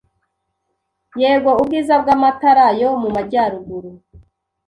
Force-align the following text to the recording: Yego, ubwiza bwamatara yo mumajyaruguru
Yego, 1.21 1.51
ubwiza 1.61 1.93
bwamatara 2.01 2.65
yo 2.79 2.89
mumajyaruguru 3.01 3.91